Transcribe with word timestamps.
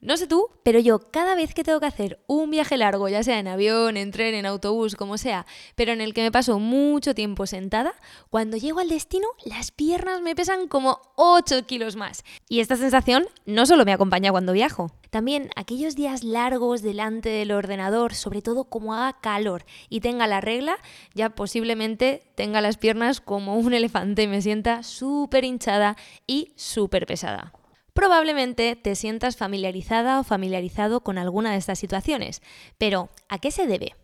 No 0.00 0.16
sé 0.16 0.28
tú, 0.28 0.48
pero 0.62 0.78
yo 0.78 1.10
cada 1.10 1.34
vez 1.34 1.54
que 1.54 1.64
tengo 1.64 1.80
que 1.80 1.86
hacer 1.86 2.22
un 2.28 2.52
viaje 2.52 2.76
largo, 2.76 3.08
ya 3.08 3.24
sea 3.24 3.40
en 3.40 3.48
avión, 3.48 3.96
en 3.96 4.12
tren, 4.12 4.32
en 4.36 4.46
autobús, 4.46 4.94
como 4.94 5.18
sea, 5.18 5.44
pero 5.74 5.90
en 5.90 6.00
el 6.00 6.14
que 6.14 6.22
me 6.22 6.30
paso 6.30 6.60
mucho 6.60 7.16
tiempo 7.16 7.48
sentada, 7.48 7.94
cuando 8.30 8.56
llego 8.56 8.78
al 8.78 8.90
destino 8.90 9.26
las 9.44 9.72
piernas 9.72 10.20
me 10.20 10.36
pesan 10.36 10.68
como 10.68 11.00
8 11.16 11.66
kilos 11.66 11.96
más. 11.96 12.22
Y 12.48 12.60
esta 12.60 12.76
sensación 12.76 13.26
no 13.44 13.66
solo 13.66 13.84
me 13.84 13.92
acompaña 13.92 14.30
cuando 14.30 14.52
viajo, 14.52 14.92
también 15.10 15.50
aquellos 15.56 15.96
días 15.96 16.22
largos 16.22 16.80
delante 16.82 17.30
del 17.30 17.50
ordenador, 17.50 18.14
sobre 18.14 18.40
todo 18.40 18.66
como 18.66 18.94
haga 18.94 19.18
calor 19.20 19.64
y 19.88 19.98
tenga 19.98 20.28
la 20.28 20.40
regla, 20.40 20.78
ya 21.14 21.30
posiblemente 21.30 22.30
tenga 22.36 22.60
las 22.60 22.76
piernas 22.76 23.20
como 23.20 23.56
un 23.56 23.74
elefante 23.74 24.28
me 24.28 24.42
sienta 24.42 24.84
súper 24.84 25.42
hinchada 25.42 25.96
y 26.24 26.52
súper 26.54 27.04
pesada. 27.04 27.52
Probablemente 27.98 28.76
te 28.76 28.94
sientas 28.94 29.36
familiarizada 29.36 30.20
o 30.20 30.22
familiarizado 30.22 31.00
con 31.00 31.18
alguna 31.18 31.50
de 31.50 31.56
estas 31.56 31.80
situaciones, 31.80 32.42
pero 32.78 33.08
¿a 33.28 33.40
qué 33.40 33.50
se 33.50 33.66
debe? 33.66 33.96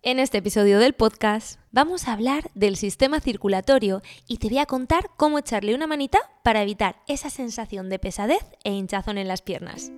En 0.00 0.18
este 0.18 0.38
episodio 0.38 0.78
del 0.78 0.94
podcast 0.94 1.60
vamos 1.70 2.08
a 2.08 2.14
hablar 2.14 2.50
del 2.54 2.76
sistema 2.76 3.20
circulatorio 3.20 4.00
y 4.26 4.38
te 4.38 4.48
voy 4.48 4.56
a 4.56 4.64
contar 4.64 5.10
cómo 5.18 5.38
echarle 5.38 5.74
una 5.74 5.86
manita 5.86 6.18
para 6.42 6.62
evitar 6.62 6.96
esa 7.08 7.28
sensación 7.28 7.90
de 7.90 7.98
pesadez 7.98 8.42
e 8.64 8.70
hinchazón 8.70 9.18
en 9.18 9.28
las 9.28 9.42
piernas. 9.42 9.92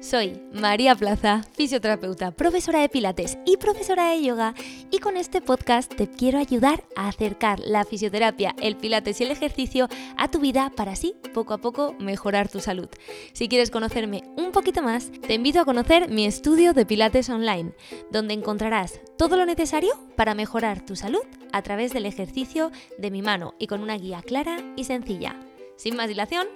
Soy 0.00 0.40
María 0.52 0.94
Plaza, 0.94 1.42
fisioterapeuta, 1.54 2.30
profesora 2.30 2.80
de 2.80 2.88
pilates 2.88 3.36
y 3.44 3.56
profesora 3.56 4.10
de 4.10 4.22
yoga 4.22 4.54
y 4.92 4.98
con 4.98 5.16
este 5.16 5.40
podcast 5.40 5.92
te 5.92 6.08
quiero 6.08 6.38
ayudar 6.38 6.84
a 6.94 7.08
acercar 7.08 7.58
la 7.58 7.84
fisioterapia, 7.84 8.54
el 8.62 8.76
pilates 8.76 9.20
y 9.20 9.24
el 9.24 9.32
ejercicio 9.32 9.88
a 10.16 10.30
tu 10.30 10.38
vida 10.38 10.70
para 10.76 10.92
así 10.92 11.16
poco 11.34 11.52
a 11.52 11.58
poco 11.58 11.96
mejorar 11.98 12.48
tu 12.48 12.60
salud. 12.60 12.88
Si 13.32 13.48
quieres 13.48 13.72
conocerme 13.72 14.22
un 14.36 14.52
poquito 14.52 14.82
más, 14.82 15.10
te 15.10 15.34
invito 15.34 15.60
a 15.60 15.64
conocer 15.64 16.08
mi 16.08 16.26
estudio 16.26 16.74
de 16.74 16.86
pilates 16.86 17.28
online, 17.28 17.72
donde 18.12 18.34
encontrarás 18.34 19.00
todo 19.18 19.36
lo 19.36 19.46
necesario 19.46 19.94
para 20.14 20.36
mejorar 20.36 20.86
tu 20.86 20.94
salud 20.94 21.22
a 21.52 21.62
través 21.62 21.92
del 21.92 22.06
ejercicio 22.06 22.70
de 22.98 23.10
mi 23.10 23.20
mano 23.20 23.56
y 23.58 23.66
con 23.66 23.82
una 23.82 23.98
guía 23.98 24.22
clara 24.22 24.58
y 24.76 24.84
sencilla. 24.84 25.34
Sin 25.76 25.96
más 25.96 26.06
dilación, 26.06 26.46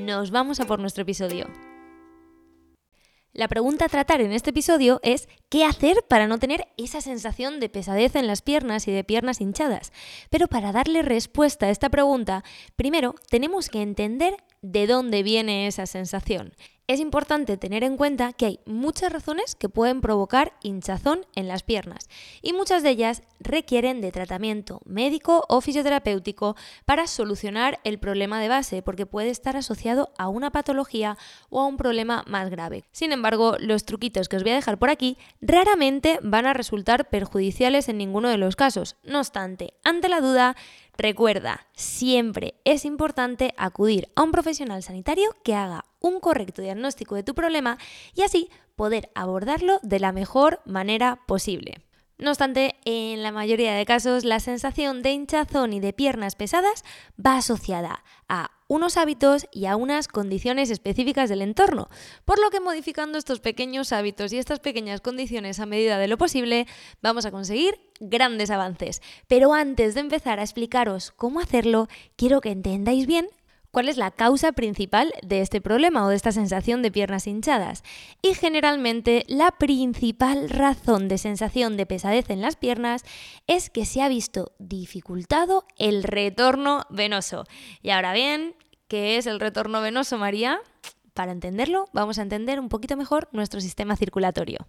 nos 0.00 0.30
vamos 0.30 0.60
a 0.60 0.66
por 0.66 0.78
nuestro 0.78 1.02
episodio. 1.02 1.71
La 3.34 3.48
pregunta 3.48 3.86
a 3.86 3.88
tratar 3.88 4.20
en 4.20 4.30
este 4.30 4.50
episodio 4.50 5.00
es 5.02 5.26
qué 5.48 5.64
hacer 5.64 6.04
para 6.06 6.26
no 6.26 6.38
tener 6.38 6.68
esa 6.76 7.00
sensación 7.00 7.60
de 7.60 7.70
pesadez 7.70 8.14
en 8.14 8.26
las 8.26 8.42
piernas 8.42 8.86
y 8.88 8.92
de 8.92 9.04
piernas 9.04 9.40
hinchadas. 9.40 9.90
Pero 10.28 10.48
para 10.48 10.70
darle 10.70 11.00
respuesta 11.00 11.64
a 11.64 11.70
esta 11.70 11.88
pregunta, 11.88 12.44
primero 12.76 13.14
tenemos 13.30 13.70
que 13.70 13.80
entender 13.80 14.36
de 14.60 14.86
dónde 14.86 15.22
viene 15.22 15.66
esa 15.66 15.86
sensación 15.86 16.52
es 16.86 17.00
importante 17.00 17.56
tener 17.56 17.84
en 17.84 17.96
cuenta 17.96 18.32
que 18.32 18.46
hay 18.46 18.60
muchas 18.66 19.12
razones 19.12 19.54
que 19.54 19.68
pueden 19.68 20.00
provocar 20.00 20.54
hinchazón 20.62 21.26
en 21.34 21.48
las 21.48 21.62
piernas 21.62 22.08
y 22.42 22.52
muchas 22.52 22.82
de 22.82 22.90
ellas 22.90 23.22
requieren 23.40 24.00
de 24.00 24.12
tratamiento 24.12 24.80
médico 24.84 25.44
o 25.48 25.60
fisioterapéutico 25.60 26.56
para 26.84 27.06
solucionar 27.06 27.80
el 27.84 27.98
problema 27.98 28.40
de 28.40 28.48
base 28.48 28.82
porque 28.82 29.06
puede 29.06 29.30
estar 29.30 29.56
asociado 29.56 30.12
a 30.18 30.28
una 30.28 30.50
patología 30.50 31.16
o 31.50 31.60
a 31.60 31.66
un 31.66 31.76
problema 31.76 32.24
más 32.26 32.50
grave. 32.50 32.84
Sin 32.92 33.12
embargo, 33.12 33.56
los 33.58 33.84
truquitos 33.84 34.28
que 34.28 34.36
os 34.36 34.42
voy 34.42 34.52
a 34.52 34.56
dejar 34.56 34.78
por 34.78 34.90
aquí 34.90 35.16
raramente 35.40 36.18
van 36.22 36.46
a 36.46 36.54
resultar 36.54 37.08
perjudiciales 37.08 37.88
en 37.88 37.98
ninguno 37.98 38.28
de 38.28 38.38
los 38.38 38.56
casos. 38.56 38.96
No 39.02 39.18
obstante, 39.18 39.74
ante 39.84 40.08
la 40.08 40.20
duda, 40.20 40.56
Recuerda, 40.98 41.66
siempre 41.74 42.54
es 42.64 42.84
importante 42.84 43.54
acudir 43.56 44.08
a 44.14 44.22
un 44.22 44.30
profesional 44.30 44.82
sanitario 44.82 45.34
que 45.42 45.54
haga 45.54 45.86
un 46.00 46.20
correcto 46.20 46.60
diagnóstico 46.60 47.14
de 47.14 47.22
tu 47.22 47.34
problema 47.34 47.78
y 48.14 48.22
así 48.22 48.50
poder 48.76 49.10
abordarlo 49.14 49.80
de 49.82 50.00
la 50.00 50.12
mejor 50.12 50.60
manera 50.66 51.20
posible. 51.26 51.82
No 52.18 52.30
obstante, 52.30 52.76
en 52.84 53.22
la 53.22 53.32
mayoría 53.32 53.74
de 53.74 53.86
casos 53.86 54.24
la 54.24 54.38
sensación 54.38 55.02
de 55.02 55.12
hinchazón 55.12 55.72
y 55.72 55.80
de 55.80 55.92
piernas 55.92 56.36
pesadas 56.36 56.84
va 57.18 57.36
asociada 57.38 58.04
a 58.28 58.50
unos 58.72 58.96
hábitos 58.96 59.46
y 59.52 59.66
a 59.66 59.76
unas 59.76 60.08
condiciones 60.08 60.70
específicas 60.70 61.28
del 61.28 61.42
entorno, 61.42 61.90
por 62.24 62.40
lo 62.40 62.48
que 62.48 62.58
modificando 62.58 63.18
estos 63.18 63.38
pequeños 63.38 63.92
hábitos 63.92 64.32
y 64.32 64.38
estas 64.38 64.60
pequeñas 64.60 65.02
condiciones 65.02 65.60
a 65.60 65.66
medida 65.66 65.98
de 65.98 66.08
lo 66.08 66.16
posible, 66.16 66.66
vamos 67.02 67.26
a 67.26 67.30
conseguir 67.30 67.78
grandes 68.00 68.50
avances. 68.50 69.02
Pero 69.28 69.52
antes 69.52 69.94
de 69.94 70.00
empezar 70.00 70.40
a 70.40 70.42
explicaros 70.42 71.10
cómo 71.10 71.40
hacerlo, 71.40 71.88
quiero 72.16 72.40
que 72.40 72.50
entendáis 72.50 73.06
bien 73.06 73.28
cuál 73.72 73.88
es 73.88 73.96
la 73.96 74.10
causa 74.10 74.52
principal 74.52 75.12
de 75.22 75.40
este 75.40 75.60
problema 75.60 76.04
o 76.04 76.08
de 76.08 76.16
esta 76.16 76.30
sensación 76.30 76.82
de 76.82 76.92
piernas 76.92 77.26
hinchadas. 77.26 77.82
Y 78.20 78.34
generalmente 78.34 79.24
la 79.26 79.50
principal 79.50 80.50
razón 80.50 81.08
de 81.08 81.18
sensación 81.18 81.76
de 81.76 81.86
pesadez 81.86 82.30
en 82.30 82.42
las 82.42 82.56
piernas 82.56 83.02
es 83.46 83.70
que 83.70 83.86
se 83.86 84.02
ha 84.02 84.08
visto 84.08 84.52
dificultado 84.58 85.64
el 85.78 86.04
retorno 86.04 86.84
venoso. 86.90 87.44
Y 87.82 87.90
ahora 87.90 88.12
bien, 88.12 88.54
¿qué 88.88 89.16
es 89.16 89.26
el 89.26 89.40
retorno 89.40 89.80
venoso, 89.80 90.18
María? 90.18 90.60
Para 91.14 91.32
entenderlo, 91.32 91.86
vamos 91.92 92.18
a 92.18 92.22
entender 92.22 92.60
un 92.60 92.68
poquito 92.68 92.96
mejor 92.96 93.28
nuestro 93.32 93.60
sistema 93.60 93.96
circulatorio. 93.96 94.66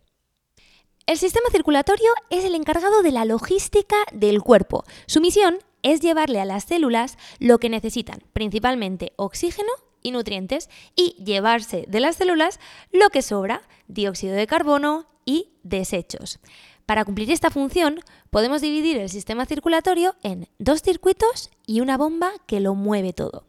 El 1.06 1.18
sistema 1.18 1.50
circulatorio 1.52 2.10
es 2.30 2.46
el 2.46 2.56
encargado 2.56 3.02
de 3.02 3.12
la 3.12 3.26
logística 3.26 3.98
del 4.14 4.42
cuerpo. 4.42 4.86
Su 5.06 5.20
misión 5.20 5.58
es 5.84 6.02
llevarle 6.02 6.42
a 6.42 6.46
las 6.46 6.64
células 6.64 7.18
lo 7.40 7.60
que 7.60 7.70
necesitan, 7.70 8.24
principalmente 8.34 9.14
oxígeno 9.16 9.72
y 10.02 10.12
nutrientes, 10.12 10.70
y 10.96 11.16
llevarse 11.24 11.86
de 11.88 12.00
las 12.00 12.16
células 12.16 12.60
lo 12.92 13.10
que 13.10 13.22
sobra, 13.22 13.62
dióxido 13.88 14.34
de 14.34 14.48
carbono 14.48 15.06
y 15.26 15.50
desechos. 15.64 16.40
Para 16.86 17.06
cumplir 17.06 17.32
esta 17.32 17.50
función, 17.50 18.00
podemos 18.30 18.62
dividir 18.62 18.98
el 18.98 19.10
sistema 19.10 19.46
circulatorio 19.46 20.16
en 20.24 20.50
dos 20.60 20.82
circuitos 20.82 21.50
y 21.66 21.80
una 21.80 21.98
bomba 21.98 22.32
que 22.46 22.60
lo 22.60 22.76
mueve 22.76 23.14
todo. 23.14 23.46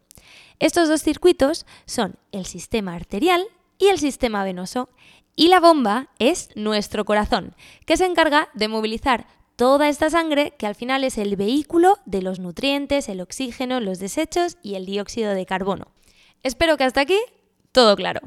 Estos 0.59 0.87
dos 0.87 1.01
circuitos 1.01 1.65
son 1.85 2.15
el 2.31 2.45
sistema 2.45 2.95
arterial 2.95 3.45
y 3.77 3.87
el 3.87 3.99
sistema 3.99 4.45
venoso, 4.45 4.89
y 5.35 5.49
la 5.49 5.59
bomba 5.59 6.09
es 6.17 6.49
nuestro 6.55 7.03
corazón, 7.03 7.55
que 7.85 7.97
se 7.97 8.05
encarga 8.05 8.47
de 8.53 8.69
movilizar 8.69 9.27
toda 9.55 9.89
esta 9.89 10.09
sangre 10.09 10.53
que 10.57 10.67
al 10.67 10.75
final 10.75 11.03
es 11.03 11.17
el 11.17 11.35
vehículo 11.35 11.97
de 12.05 12.21
los 12.21 12.39
nutrientes, 12.39 13.09
el 13.09 13.21
oxígeno, 13.21 13.79
los 13.79 13.99
desechos 13.99 14.57
y 14.61 14.75
el 14.75 14.85
dióxido 14.85 15.33
de 15.33 15.45
carbono. 15.45 15.87
Espero 16.43 16.77
que 16.77 16.83
hasta 16.83 17.01
aquí 17.01 17.19
todo 17.71 17.95
claro. 17.95 18.21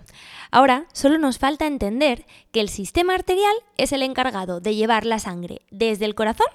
Ahora 0.50 0.86
solo 0.92 1.18
nos 1.18 1.38
falta 1.38 1.66
entender 1.66 2.26
que 2.52 2.60
el 2.60 2.68
sistema 2.68 3.14
arterial 3.14 3.54
es 3.76 3.92
el 3.92 4.02
encargado 4.02 4.60
de 4.60 4.74
llevar 4.74 5.06
la 5.06 5.18
sangre 5.18 5.62
desde 5.70 6.04
el 6.04 6.14
corazón 6.14 6.48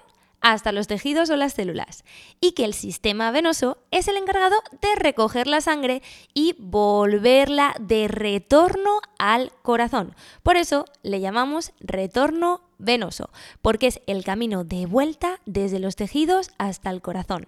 hasta 0.44 0.74
los 0.74 0.88
tejidos 0.88 1.30
o 1.30 1.38
las 1.38 1.54
células, 1.54 2.04
y 2.42 2.52
que 2.52 2.66
el 2.66 2.74
sistema 2.74 3.32
venoso 3.32 3.78
es 3.92 4.10
el 4.10 4.18
encargado 4.18 4.58
de 4.82 4.94
recoger 4.96 5.48
la 5.48 5.62
sangre 5.62 6.04
y 6.34 6.54
volverla 6.60 7.74
de 7.80 8.10
retorno 8.10 9.00
al 9.18 9.54
corazón. 9.62 10.16
Por 10.44 10.58
eso 10.58 10.84
le 11.02 11.22
llamamos 11.22 11.72
retorno 11.80 12.62
venoso, 12.84 13.30
porque 13.62 13.88
es 13.88 14.02
el 14.08 14.24
camino 14.24 14.64
de 14.64 14.86
vuelta 14.86 15.40
desde 15.46 15.80
los 15.80 15.96
tejidos 15.96 16.52
hasta 16.58 16.90
el 16.90 17.02
corazón. 17.02 17.48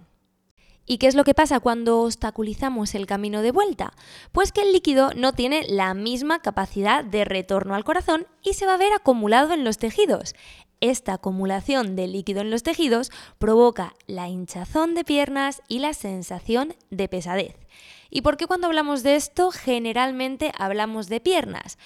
¿Y 0.88 0.98
qué 0.98 1.08
es 1.08 1.16
lo 1.16 1.24
que 1.24 1.34
pasa 1.34 1.58
cuando 1.58 2.02
obstaculizamos 2.02 2.94
el 2.94 3.06
camino 3.06 3.42
de 3.42 3.50
vuelta? 3.50 3.92
Pues 4.30 4.52
que 4.52 4.62
el 4.62 4.72
líquido 4.72 5.10
no 5.16 5.32
tiene 5.32 5.66
la 5.68 5.94
misma 5.94 6.40
capacidad 6.40 7.04
de 7.04 7.24
retorno 7.24 7.74
al 7.74 7.82
corazón 7.82 8.28
y 8.42 8.54
se 8.54 8.66
va 8.66 8.74
a 8.74 8.78
ver 8.78 8.92
acumulado 8.92 9.52
en 9.52 9.64
los 9.64 9.78
tejidos. 9.78 10.36
Esta 10.80 11.14
acumulación 11.14 11.96
de 11.96 12.06
líquido 12.06 12.40
en 12.42 12.50
los 12.50 12.62
tejidos 12.62 13.10
provoca 13.38 13.94
la 14.06 14.28
hinchazón 14.28 14.94
de 14.94 15.04
piernas 15.04 15.62
y 15.68 15.80
la 15.80 15.92
sensación 15.92 16.74
de 16.90 17.08
pesadez. 17.08 17.56
¿Y 18.10 18.22
por 18.22 18.36
qué 18.36 18.46
cuando 18.46 18.66
hablamos 18.66 19.02
de 19.02 19.16
esto 19.16 19.50
generalmente 19.50 20.52
hablamos 20.58 21.08
de 21.08 21.20
piernas? 21.20 21.78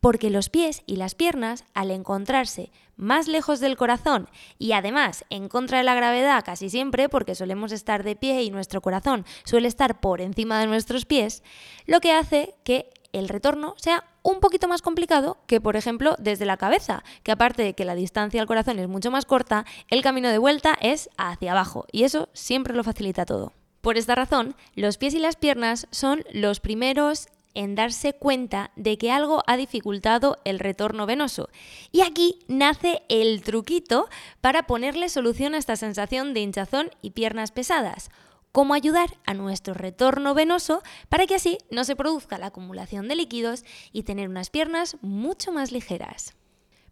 Porque 0.00 0.30
los 0.30 0.48
pies 0.48 0.82
y 0.86 0.96
las 0.96 1.14
piernas, 1.14 1.64
al 1.74 1.90
encontrarse 1.90 2.70
más 2.96 3.28
lejos 3.28 3.60
del 3.60 3.76
corazón 3.76 4.28
y 4.58 4.72
además 4.72 5.24
en 5.30 5.48
contra 5.48 5.78
de 5.78 5.84
la 5.84 5.94
gravedad 5.94 6.44
casi 6.44 6.68
siempre, 6.68 7.08
porque 7.08 7.34
solemos 7.34 7.72
estar 7.72 8.02
de 8.02 8.16
pie 8.16 8.42
y 8.42 8.50
nuestro 8.50 8.80
corazón 8.80 9.24
suele 9.44 9.68
estar 9.68 10.00
por 10.00 10.20
encima 10.20 10.60
de 10.60 10.66
nuestros 10.66 11.06
pies, 11.06 11.42
lo 11.86 12.00
que 12.00 12.12
hace 12.12 12.54
que 12.64 12.90
el 13.12 13.28
retorno 13.28 13.74
sea 13.78 14.04
un 14.22 14.40
poquito 14.40 14.68
más 14.68 14.82
complicado 14.82 15.38
que, 15.46 15.60
por 15.60 15.76
ejemplo, 15.76 16.16
desde 16.18 16.44
la 16.44 16.58
cabeza, 16.58 17.02
que 17.22 17.32
aparte 17.32 17.62
de 17.62 17.74
que 17.74 17.86
la 17.86 17.94
distancia 17.94 18.40
al 18.40 18.46
corazón 18.46 18.78
es 18.78 18.88
mucho 18.88 19.10
más 19.10 19.24
corta, 19.24 19.64
el 19.88 20.02
camino 20.02 20.28
de 20.28 20.38
vuelta 20.38 20.76
es 20.80 21.08
hacia 21.16 21.52
abajo 21.52 21.86
y 21.92 22.02
eso 22.02 22.28
siempre 22.34 22.74
lo 22.74 22.84
facilita 22.84 23.24
todo. 23.24 23.52
Por 23.80 23.96
esta 23.96 24.14
razón, 24.14 24.56
los 24.74 24.98
pies 24.98 25.14
y 25.14 25.18
las 25.18 25.36
piernas 25.36 25.86
son 25.90 26.24
los 26.32 26.60
primeros 26.60 27.28
en 27.54 27.74
darse 27.74 28.12
cuenta 28.12 28.70
de 28.76 28.98
que 28.98 29.10
algo 29.10 29.42
ha 29.46 29.56
dificultado 29.56 30.38
el 30.44 30.58
retorno 30.58 31.06
venoso. 31.06 31.48
Y 31.90 32.02
aquí 32.02 32.38
nace 32.46 33.02
el 33.08 33.42
truquito 33.42 34.08
para 34.40 34.64
ponerle 34.66 35.08
solución 35.08 35.54
a 35.54 35.58
esta 35.58 35.76
sensación 35.76 36.34
de 36.34 36.40
hinchazón 36.40 36.90
y 37.02 37.10
piernas 37.10 37.50
pesadas. 37.52 38.10
cómo 38.50 38.74
ayudar 38.74 39.10
a 39.26 39.34
nuestro 39.34 39.74
retorno 39.74 40.34
venoso 40.34 40.82
para 41.08 41.26
que 41.26 41.34
así 41.34 41.58
no 41.70 41.84
se 41.84 41.94
produzca 41.94 42.38
la 42.38 42.46
acumulación 42.46 43.06
de 43.06 43.14
líquidos 43.14 43.62
y 43.92 44.02
tener 44.02 44.28
unas 44.28 44.50
piernas 44.50 44.96
mucho 45.02 45.52
más 45.52 45.70
ligeras. 45.70 46.34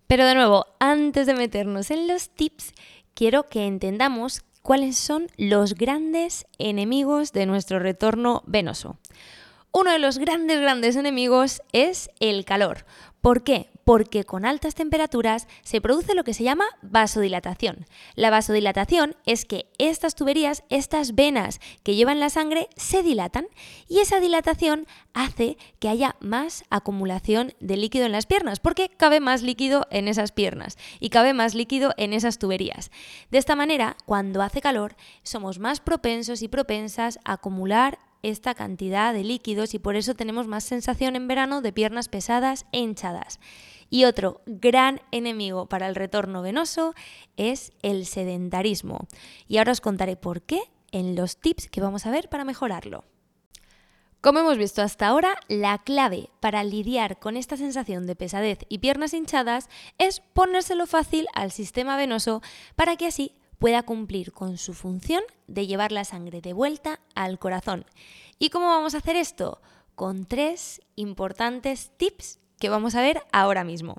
Pero 0.06 0.26
de 0.26 0.34
nuevo, 0.34 0.66
antes 0.78 1.26
de 1.26 1.34
meternos 1.34 1.90
en 1.90 2.06
los 2.06 2.28
tips, 2.28 2.72
quiero 3.14 3.48
que 3.48 3.66
entendamos 3.66 4.42
cuáles 4.66 4.96
son 4.96 5.28
los 5.36 5.76
grandes 5.76 6.44
enemigos 6.58 7.32
de 7.32 7.46
nuestro 7.46 7.78
retorno 7.78 8.42
venoso. 8.46 8.98
Uno 9.70 9.92
de 9.92 10.00
los 10.00 10.18
grandes, 10.18 10.60
grandes 10.60 10.96
enemigos 10.96 11.62
es 11.72 12.10
el 12.18 12.44
calor. 12.44 12.84
¿Por 13.20 13.44
qué? 13.44 13.70
Porque 13.86 14.24
con 14.24 14.44
altas 14.44 14.74
temperaturas 14.74 15.46
se 15.62 15.80
produce 15.80 16.16
lo 16.16 16.24
que 16.24 16.34
se 16.34 16.42
llama 16.42 16.64
vasodilatación. 16.82 17.86
La 18.16 18.30
vasodilatación 18.30 19.14
es 19.26 19.44
que 19.44 19.70
estas 19.78 20.16
tuberías, 20.16 20.64
estas 20.70 21.14
venas 21.14 21.60
que 21.84 21.94
llevan 21.94 22.18
la 22.18 22.28
sangre, 22.28 22.68
se 22.74 23.04
dilatan 23.04 23.46
y 23.86 24.00
esa 24.00 24.18
dilatación 24.18 24.88
hace 25.14 25.56
que 25.78 25.88
haya 25.88 26.16
más 26.18 26.64
acumulación 26.68 27.54
de 27.60 27.76
líquido 27.76 28.06
en 28.06 28.12
las 28.12 28.26
piernas, 28.26 28.58
porque 28.58 28.88
cabe 28.88 29.20
más 29.20 29.42
líquido 29.42 29.86
en 29.92 30.08
esas 30.08 30.32
piernas 30.32 30.76
y 30.98 31.10
cabe 31.10 31.32
más 31.32 31.54
líquido 31.54 31.94
en 31.96 32.12
esas 32.12 32.40
tuberías. 32.40 32.90
De 33.30 33.38
esta 33.38 33.54
manera, 33.54 33.96
cuando 34.04 34.42
hace 34.42 34.60
calor, 34.60 34.96
somos 35.22 35.60
más 35.60 35.78
propensos 35.78 36.42
y 36.42 36.48
propensas 36.48 37.20
a 37.24 37.34
acumular 37.34 38.00
esta 38.30 38.54
cantidad 38.54 39.14
de 39.14 39.24
líquidos 39.24 39.74
y 39.74 39.78
por 39.78 39.96
eso 39.96 40.14
tenemos 40.14 40.46
más 40.46 40.64
sensación 40.64 41.14
en 41.16 41.28
verano 41.28 41.62
de 41.62 41.72
piernas 41.72 42.08
pesadas 42.08 42.66
e 42.72 42.80
hinchadas. 42.80 43.38
Y 43.88 44.04
otro 44.04 44.40
gran 44.46 45.00
enemigo 45.12 45.66
para 45.66 45.86
el 45.86 45.94
retorno 45.94 46.42
venoso 46.42 46.94
es 47.36 47.72
el 47.82 48.04
sedentarismo. 48.04 49.06
Y 49.46 49.58
ahora 49.58 49.72
os 49.72 49.80
contaré 49.80 50.16
por 50.16 50.42
qué 50.42 50.60
en 50.90 51.14
los 51.14 51.36
tips 51.36 51.68
que 51.68 51.80
vamos 51.80 52.04
a 52.06 52.10
ver 52.10 52.28
para 52.28 52.44
mejorarlo. 52.44 53.04
Como 54.20 54.40
hemos 54.40 54.58
visto 54.58 54.82
hasta 54.82 55.06
ahora, 55.06 55.36
la 55.46 55.78
clave 55.78 56.30
para 56.40 56.64
lidiar 56.64 57.20
con 57.20 57.36
esta 57.36 57.56
sensación 57.56 58.08
de 58.08 58.16
pesadez 58.16 58.58
y 58.68 58.78
piernas 58.78 59.14
hinchadas 59.14 59.68
es 59.98 60.18
ponérselo 60.18 60.86
fácil 60.88 61.28
al 61.32 61.52
sistema 61.52 61.96
venoso 61.96 62.42
para 62.74 62.96
que 62.96 63.06
así 63.06 63.36
pueda 63.58 63.82
cumplir 63.82 64.32
con 64.32 64.58
su 64.58 64.74
función 64.74 65.22
de 65.46 65.66
llevar 65.66 65.92
la 65.92 66.04
sangre 66.04 66.40
de 66.40 66.52
vuelta 66.52 67.00
al 67.14 67.38
corazón. 67.38 67.86
¿Y 68.38 68.50
cómo 68.50 68.66
vamos 68.66 68.94
a 68.94 68.98
hacer 68.98 69.16
esto? 69.16 69.60
Con 69.94 70.26
tres 70.26 70.82
importantes 70.94 71.90
tips 71.96 72.38
que 72.58 72.68
vamos 72.68 72.94
a 72.94 73.02
ver 73.02 73.22
ahora 73.32 73.64
mismo. 73.64 73.96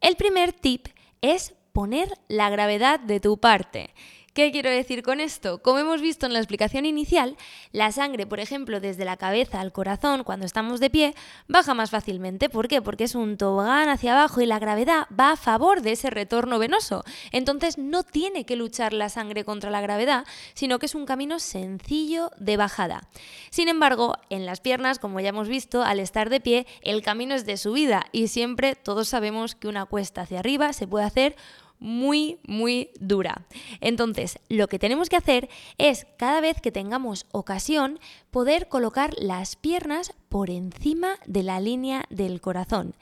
El 0.00 0.16
primer 0.16 0.52
tip 0.52 0.88
es 1.22 1.54
poner 1.72 2.12
la 2.28 2.50
gravedad 2.50 3.00
de 3.00 3.20
tu 3.20 3.38
parte. 3.38 3.94
¿Qué 4.34 4.50
quiero 4.50 4.68
decir 4.68 5.04
con 5.04 5.20
esto? 5.20 5.62
Como 5.62 5.78
hemos 5.78 6.00
visto 6.00 6.26
en 6.26 6.32
la 6.32 6.40
explicación 6.40 6.86
inicial, 6.86 7.36
la 7.70 7.92
sangre, 7.92 8.26
por 8.26 8.40
ejemplo, 8.40 8.80
desde 8.80 9.04
la 9.04 9.16
cabeza 9.16 9.60
al 9.60 9.70
corazón 9.70 10.24
cuando 10.24 10.44
estamos 10.44 10.80
de 10.80 10.90
pie, 10.90 11.14
baja 11.46 11.72
más 11.72 11.90
fácilmente. 11.90 12.48
¿Por 12.48 12.66
qué? 12.66 12.82
Porque 12.82 13.04
es 13.04 13.14
un 13.14 13.36
tobogán 13.36 13.88
hacia 13.88 14.10
abajo 14.10 14.40
y 14.40 14.46
la 14.46 14.58
gravedad 14.58 15.06
va 15.16 15.30
a 15.30 15.36
favor 15.36 15.82
de 15.82 15.92
ese 15.92 16.10
retorno 16.10 16.58
venoso. 16.58 17.04
Entonces 17.30 17.78
no 17.78 18.02
tiene 18.02 18.44
que 18.44 18.56
luchar 18.56 18.92
la 18.92 19.08
sangre 19.08 19.44
contra 19.44 19.70
la 19.70 19.80
gravedad, 19.80 20.26
sino 20.54 20.80
que 20.80 20.86
es 20.86 20.96
un 20.96 21.06
camino 21.06 21.38
sencillo 21.38 22.32
de 22.36 22.56
bajada. 22.56 23.08
Sin 23.50 23.68
embargo, 23.68 24.16
en 24.30 24.46
las 24.46 24.60
piernas, 24.60 24.98
como 24.98 25.20
ya 25.20 25.28
hemos 25.28 25.46
visto, 25.46 25.84
al 25.84 26.00
estar 26.00 26.28
de 26.28 26.40
pie, 26.40 26.66
el 26.82 27.02
camino 27.02 27.36
es 27.36 27.46
de 27.46 27.56
subida 27.56 28.06
y 28.10 28.26
siempre 28.26 28.74
todos 28.74 29.06
sabemos 29.06 29.54
que 29.54 29.68
una 29.68 29.84
cuesta 29.84 30.22
hacia 30.22 30.40
arriba 30.40 30.72
se 30.72 30.88
puede 30.88 31.04
hacer 31.04 31.36
muy, 31.84 32.38
muy 32.46 32.88
dura. 32.98 33.42
Entonces, 33.82 34.38
lo 34.48 34.68
que 34.68 34.78
tenemos 34.78 35.10
que 35.10 35.16
hacer 35.16 35.50
es, 35.76 36.06
cada 36.16 36.40
vez 36.40 36.58
que 36.62 36.72
tengamos 36.72 37.26
ocasión, 37.30 38.00
poder 38.34 38.66
colocar 38.66 39.14
las 39.16 39.54
piernas 39.54 40.12
por 40.28 40.50
encima 40.50 41.20
de 41.24 41.44
la 41.44 41.60
línea 41.60 42.04
del 42.10 42.40
corazón. 42.40 42.96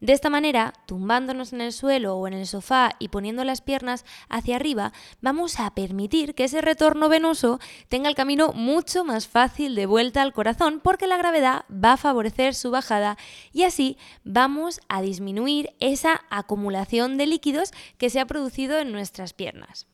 De 0.00 0.14
esta 0.14 0.30
manera, 0.30 0.72
tumbándonos 0.86 1.52
en 1.52 1.60
el 1.60 1.74
suelo 1.74 2.16
o 2.16 2.26
en 2.26 2.32
el 2.32 2.46
sofá 2.46 2.92
y 2.98 3.08
poniendo 3.08 3.44
las 3.44 3.60
piernas 3.60 4.06
hacia 4.30 4.56
arriba, 4.56 4.94
vamos 5.20 5.60
a 5.60 5.74
permitir 5.74 6.34
que 6.34 6.44
ese 6.44 6.62
retorno 6.62 7.10
venoso 7.10 7.60
tenga 7.90 8.08
el 8.08 8.14
camino 8.14 8.54
mucho 8.54 9.04
más 9.04 9.28
fácil 9.28 9.74
de 9.74 9.84
vuelta 9.84 10.22
al 10.22 10.32
corazón 10.32 10.80
porque 10.82 11.06
la 11.06 11.18
gravedad 11.18 11.66
va 11.70 11.92
a 11.92 11.98
favorecer 11.98 12.54
su 12.54 12.70
bajada 12.70 13.18
y 13.52 13.64
así 13.64 13.98
vamos 14.24 14.80
a 14.88 15.02
disminuir 15.02 15.74
esa 15.80 16.22
acumulación 16.30 17.18
de 17.18 17.26
líquidos 17.26 17.72
que 17.98 18.08
se 18.08 18.20
ha 18.20 18.26
producido 18.26 18.78
en 18.78 18.90
nuestras 18.90 19.34
piernas. 19.34 19.86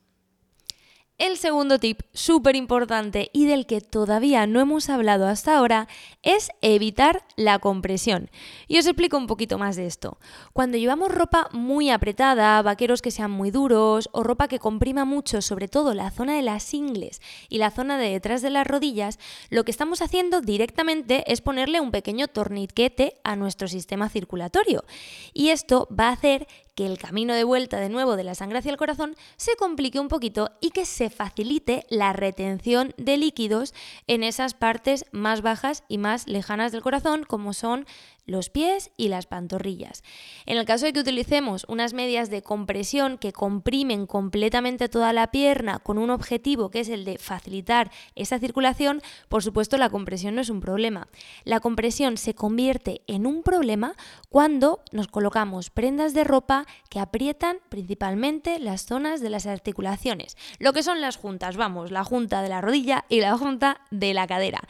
El 1.16 1.36
segundo 1.36 1.78
tip, 1.78 2.00
súper 2.12 2.56
importante 2.56 3.30
y 3.32 3.46
del 3.46 3.66
que 3.66 3.80
todavía 3.80 4.48
no 4.48 4.60
hemos 4.60 4.90
hablado 4.90 5.28
hasta 5.28 5.56
ahora, 5.56 5.86
es 6.24 6.50
evitar 6.60 7.24
la 7.36 7.60
compresión. 7.60 8.32
Y 8.66 8.78
os 8.78 8.86
explico 8.86 9.16
un 9.16 9.28
poquito 9.28 9.56
más 9.56 9.76
de 9.76 9.86
esto. 9.86 10.18
Cuando 10.52 10.76
llevamos 10.76 11.12
ropa 11.12 11.48
muy 11.52 11.90
apretada, 11.90 12.60
vaqueros 12.62 13.00
que 13.00 13.12
sean 13.12 13.30
muy 13.30 13.52
duros 13.52 14.08
o 14.10 14.24
ropa 14.24 14.48
que 14.48 14.58
comprima 14.58 15.04
mucho, 15.04 15.40
sobre 15.40 15.68
todo 15.68 15.94
la 15.94 16.10
zona 16.10 16.34
de 16.34 16.42
las 16.42 16.74
ingles 16.74 17.22
y 17.48 17.58
la 17.58 17.70
zona 17.70 17.96
de 17.96 18.10
detrás 18.10 18.42
de 18.42 18.50
las 18.50 18.66
rodillas, 18.66 19.20
lo 19.50 19.64
que 19.64 19.70
estamos 19.70 20.02
haciendo 20.02 20.40
directamente 20.40 21.30
es 21.32 21.40
ponerle 21.40 21.80
un 21.80 21.92
pequeño 21.92 22.26
torniquete 22.26 23.20
a 23.22 23.36
nuestro 23.36 23.68
sistema 23.68 24.08
circulatorio. 24.08 24.84
Y 25.32 25.50
esto 25.50 25.86
va 25.96 26.08
a 26.08 26.12
hacer 26.12 26.48
que 26.74 26.86
el 26.86 26.98
camino 26.98 27.34
de 27.34 27.44
vuelta 27.44 27.78
de 27.78 27.88
nuevo 27.88 28.16
de 28.16 28.24
la 28.24 28.34
sangre 28.34 28.58
hacia 28.58 28.72
el 28.72 28.76
corazón 28.76 29.16
se 29.36 29.56
complique 29.56 30.00
un 30.00 30.08
poquito 30.08 30.50
y 30.60 30.70
que 30.70 30.84
se 30.84 31.10
facilite 31.10 31.86
la 31.88 32.12
retención 32.12 32.94
de 32.96 33.16
líquidos 33.16 33.74
en 34.06 34.22
esas 34.22 34.54
partes 34.54 35.06
más 35.12 35.42
bajas 35.42 35.84
y 35.88 35.98
más 35.98 36.26
lejanas 36.26 36.72
del 36.72 36.82
corazón, 36.82 37.24
como 37.24 37.52
son 37.52 37.86
los 38.26 38.50
pies 38.50 38.90
y 38.96 39.08
las 39.08 39.26
pantorrillas. 39.26 40.02
En 40.46 40.56
el 40.56 40.64
caso 40.64 40.86
de 40.86 40.92
que 40.92 41.00
utilicemos 41.00 41.66
unas 41.68 41.92
medias 41.92 42.30
de 42.30 42.42
compresión 42.42 43.18
que 43.18 43.32
comprimen 43.32 44.06
completamente 44.06 44.88
toda 44.88 45.12
la 45.12 45.30
pierna 45.30 45.78
con 45.78 45.98
un 45.98 46.10
objetivo 46.10 46.70
que 46.70 46.80
es 46.80 46.88
el 46.88 47.04
de 47.04 47.18
facilitar 47.18 47.90
esa 48.14 48.38
circulación, 48.38 49.02
por 49.28 49.42
supuesto 49.42 49.76
la 49.76 49.90
compresión 49.90 50.34
no 50.34 50.40
es 50.40 50.48
un 50.48 50.60
problema. 50.60 51.08
La 51.44 51.60
compresión 51.60 52.16
se 52.16 52.34
convierte 52.34 53.02
en 53.06 53.26
un 53.26 53.42
problema 53.42 53.94
cuando 54.30 54.82
nos 54.92 55.08
colocamos 55.08 55.70
prendas 55.70 56.14
de 56.14 56.24
ropa 56.24 56.66
que 56.88 57.00
aprietan 57.00 57.58
principalmente 57.68 58.58
las 58.58 58.86
zonas 58.86 59.20
de 59.20 59.30
las 59.30 59.46
articulaciones, 59.46 60.36
lo 60.58 60.72
que 60.72 60.82
son 60.82 61.00
las 61.00 61.16
juntas, 61.16 61.56
vamos, 61.56 61.90
la 61.90 62.04
junta 62.04 62.42
de 62.42 62.48
la 62.48 62.60
rodilla 62.60 63.04
y 63.08 63.20
la 63.20 63.36
junta 63.36 63.80
de 63.90 64.14
la 64.14 64.26
cadera. 64.26 64.60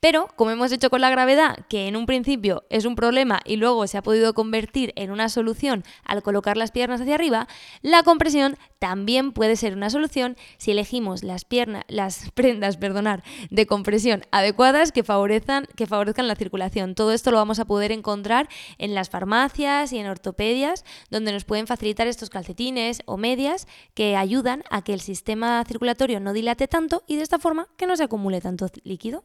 Pero, 0.00 0.28
como 0.36 0.50
hemos 0.50 0.72
hecho 0.72 0.90
con 0.90 1.00
la 1.00 1.10
gravedad, 1.10 1.58
que 1.68 1.86
en 1.86 1.96
un 1.96 2.06
principio 2.06 2.64
es 2.70 2.84
un 2.84 2.94
problema 2.94 3.03
y 3.44 3.56
luego 3.56 3.86
se 3.86 3.98
ha 3.98 4.02
podido 4.02 4.32
convertir 4.32 4.92
en 4.96 5.10
una 5.10 5.28
solución 5.28 5.84
al 6.04 6.22
colocar 6.22 6.56
las 6.56 6.70
piernas 6.70 7.00
hacia 7.00 7.14
arriba, 7.14 7.48
la 7.82 8.02
compresión 8.02 8.56
también 8.78 9.32
puede 9.32 9.56
ser 9.56 9.74
una 9.74 9.90
solución 9.90 10.36
si 10.56 10.70
elegimos 10.70 11.22
las 11.22 11.44
piernas, 11.44 11.84
las 11.88 12.30
prendas, 12.34 12.76
perdonar, 12.76 13.22
de 13.50 13.66
compresión 13.66 14.24
adecuadas 14.30 14.90
que 14.92 15.02
favorezcan, 15.02 15.66
que 15.76 15.86
favorezcan 15.86 16.28
la 16.28 16.34
circulación. 16.34 16.94
Todo 16.94 17.12
esto 17.12 17.30
lo 17.30 17.36
vamos 17.36 17.58
a 17.58 17.66
poder 17.66 17.92
encontrar 17.92 18.48
en 18.78 18.94
las 18.94 19.10
farmacias 19.10 19.92
y 19.92 19.98
en 19.98 20.06
ortopedias, 20.06 20.84
donde 21.10 21.32
nos 21.32 21.44
pueden 21.44 21.66
facilitar 21.66 22.06
estos 22.06 22.30
calcetines 22.30 23.02
o 23.04 23.16
medias 23.16 23.66
que 23.92 24.16
ayudan 24.16 24.64
a 24.70 24.82
que 24.82 24.94
el 24.94 25.00
sistema 25.00 25.62
circulatorio 25.66 26.20
no 26.20 26.32
dilate 26.32 26.68
tanto 26.68 27.04
y 27.06 27.16
de 27.16 27.22
esta 27.22 27.38
forma 27.38 27.68
que 27.76 27.86
no 27.86 27.96
se 27.96 28.04
acumule 28.04 28.40
tanto 28.40 28.68
líquido. 28.82 29.24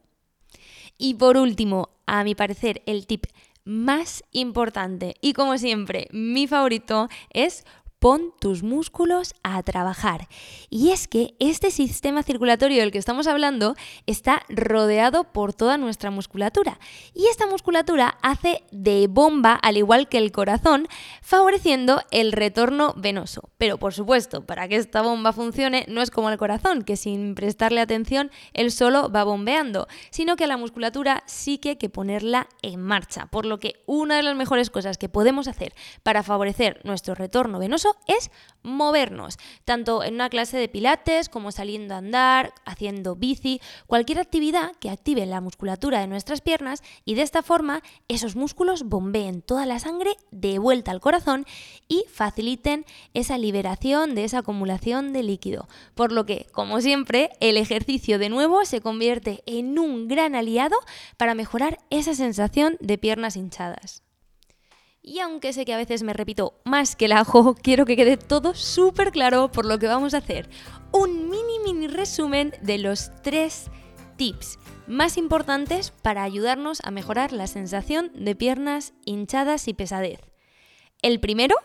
Y 0.98 1.14
por 1.14 1.38
último, 1.38 1.90
a 2.06 2.24
mi 2.26 2.36
parecer, 2.36 2.82
el 2.86 3.08
tip 3.08 3.26
más 3.70 4.24
importante. 4.32 5.14
Y 5.22 5.34
como 5.34 5.58
siempre 5.60 6.08
mi 6.12 6.48
favorito 6.48 7.08
es 7.30 7.66
pon 8.00 8.34
tus 8.40 8.64
músculos 8.64 9.36
a 9.44 9.62
trabajar. 9.64 10.28
Y 10.70 10.92
es 10.92 11.08
que 11.08 11.36
este 11.40 11.70
sistema 11.70 12.24
circulatorio 12.24 12.80
del 12.80 12.92
que 12.92 12.98
estamos 12.98 13.28
hablando 13.28 13.76
está 14.06 14.44
rodeado 14.50 15.26
por 15.26 15.54
toda 15.54 15.78
nuestra 15.78 16.10
musculatura. 16.10 16.80
Y 17.14 17.28
esta 17.28 17.46
musculatura 17.46 18.18
hace 18.22 18.64
de 18.72 19.08
bomba, 19.10 19.54
al 19.54 19.78
igual 19.78 20.08
que 20.08 20.18
el 20.18 20.32
corazón, 20.32 20.88
favoreciendo 21.22 22.02
el 22.12 22.32
retorno 22.32 22.94
venoso. 22.96 23.50
Pero 23.58 23.78
por 23.78 23.94
supuesto, 23.94 24.46
para 24.46 24.68
que 24.68 24.78
esta 24.78 25.02
bomba 25.02 25.34
funcione, 25.34 25.86
no 25.90 26.02
es 26.02 26.10
como 26.10 26.30
el 26.30 26.38
corazón, 26.38 26.84
que 26.84 26.96
sin 26.96 27.36
prestarle 27.36 27.82
atención, 27.82 28.32
él 28.54 28.72
solo 28.72 29.12
va 29.12 29.24
bombeando, 29.26 29.88
sino 30.10 30.38
que 30.38 30.48
la 30.48 30.58
musculatura 30.58 31.24
sí 31.26 31.58
que 31.58 31.70
hay 31.70 31.76
que 31.76 31.90
ponerla 31.90 32.48
en 32.62 32.82
marcha. 32.82 33.26
Por 33.28 33.46
lo 33.46 33.60
que 33.60 33.84
una 33.86 34.16
de 34.16 34.24
las 34.24 34.36
mejores 34.36 34.70
cosas 34.70 34.98
que 34.98 35.10
podemos 35.10 35.48
hacer 35.48 35.74
para 36.04 36.24
favorecer 36.24 36.80
nuestro 36.86 37.14
retorno 37.16 37.60
venoso 37.60 37.89
es 38.08 38.32
movernos, 38.64 39.38
tanto 39.66 40.04
en 40.04 40.16
una 40.16 40.30
clase 40.30 40.58
de 40.58 40.68
pilates 40.68 41.30
como 41.30 41.52
saliendo 41.52 41.96
a 41.96 42.00
andar, 42.00 42.54
haciendo 42.66 43.16
bici, 43.16 43.62
cualquier 43.88 44.20
actividad 44.20 44.74
que 44.80 44.90
active 44.90 45.26
la 45.26 45.42
musculatura 45.42 46.00
de 46.00 46.08
nuestras 46.08 46.42
piernas 46.42 46.84
y 47.06 47.16
de 47.16 47.22
esta 47.22 47.42
forma 47.42 47.82
esos 48.08 48.36
músculos 48.36 48.84
bombeen 48.84 49.42
toda 49.42 49.66
la 49.66 49.80
sangre 49.80 50.16
de 50.32 50.60
vuelta 50.60 50.92
al 50.92 51.00
corazón 51.00 51.46
y 51.88 52.06
faciliten 52.12 52.86
esa 53.14 53.38
liberación 53.38 54.16
de 54.16 54.26
esa 54.26 54.40
acumulación 54.40 55.14
de 55.14 55.24
líquido. 55.24 55.68
Por 55.96 56.12
lo 56.12 56.26
que, 56.26 56.48
como 56.52 56.82
siempre, 56.82 57.32
el 57.40 57.58
ejercicio 57.58 58.20
de 58.20 58.30
nuevo 58.30 58.66
se 58.66 58.82
convierte 58.82 59.44
en 59.46 59.80
un 59.80 60.08
gran 60.08 60.36
aliado 60.36 60.78
para 61.18 61.36
mejorar 61.36 61.80
esa 61.90 62.14
sensación 62.14 62.78
de 62.80 62.98
piernas 62.98 63.36
hinchadas. 63.36 64.04
Y 65.02 65.20
aunque 65.20 65.54
sé 65.54 65.66
que 65.66 65.74
a 65.74 65.78
veces 65.78 66.04
me 66.04 66.14
repito 66.14 66.60
más 66.66 66.96
que 66.96 67.06
el 67.06 67.14
ajo, 67.14 67.56
quiero 67.62 67.86
que 67.86 67.96
quede 67.96 68.18
todo 68.18 68.54
súper 68.54 69.12
claro 69.12 69.52
por 69.52 69.66
lo 69.66 69.80
que 69.80 69.88
vamos 69.88 70.14
a 70.14 70.18
hacer. 70.18 70.50
Un 70.92 71.30
mini 71.30 71.60
mini 71.64 71.88
resumen 71.88 72.54
de 72.62 72.78
los 72.78 73.12
tres 73.22 73.70
tips 74.18 74.60
más 74.88 75.18
importantes 75.18 75.92
para 75.92 76.24
ayudarnos 76.24 76.82
a 76.84 76.92
mejorar 76.92 77.32
la 77.32 77.48
sensación 77.48 78.12
de 78.16 78.36
piernas 78.36 78.94
hinchadas 79.06 79.68
y 79.68 79.74
pesadez. 79.74 80.20
El 81.02 81.20
primero, 81.20 81.56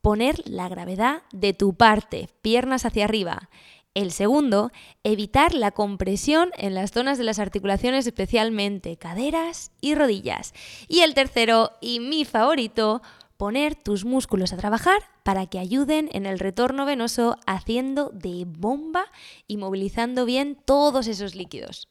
poner 0.00 0.40
la 0.48 0.68
gravedad 0.68 1.22
de 1.32 1.52
tu 1.52 1.74
parte, 1.74 2.30
piernas 2.40 2.86
hacia 2.86 3.04
arriba. 3.04 3.50
El 3.98 4.12
segundo, 4.12 4.70
evitar 5.02 5.52
la 5.54 5.72
compresión 5.72 6.50
en 6.56 6.72
las 6.72 6.92
zonas 6.92 7.18
de 7.18 7.24
las 7.24 7.40
articulaciones, 7.40 8.06
especialmente 8.06 8.96
caderas 8.96 9.72
y 9.80 9.96
rodillas. 9.96 10.54
Y 10.86 11.00
el 11.00 11.14
tercero, 11.14 11.72
y 11.80 11.98
mi 11.98 12.24
favorito, 12.24 13.02
poner 13.36 13.74
tus 13.74 14.04
músculos 14.04 14.52
a 14.52 14.56
trabajar 14.56 15.02
para 15.24 15.46
que 15.46 15.58
ayuden 15.58 16.10
en 16.12 16.26
el 16.26 16.38
retorno 16.38 16.86
venoso 16.86 17.38
haciendo 17.44 18.10
de 18.10 18.44
bomba 18.46 19.04
y 19.48 19.56
movilizando 19.56 20.24
bien 20.24 20.56
todos 20.64 21.08
esos 21.08 21.34
líquidos. 21.34 21.88